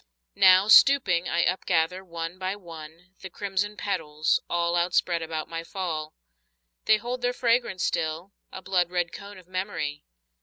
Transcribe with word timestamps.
Now, 0.33 0.67
stooping, 0.67 1.29
I 1.29 1.45
upgather, 1.45 2.01
one 2.03 2.39
by 2.39 2.55
one, 2.55 3.11
The 3.19 3.29
crimson 3.29 3.77
petals, 3.77 4.39
all 4.49 4.75
Outspread 4.75 5.21
about 5.21 5.47
my 5.47 5.63
fall. 5.63 6.15
They 6.85 6.97
hold 6.97 7.21
their 7.21 7.33
fragrance 7.33 7.83
still, 7.83 8.33
a 8.51 8.63
blood 8.63 8.89
red 8.89 9.11
cone 9.13 9.37
Of 9.37 9.47
memory. 9.47 10.03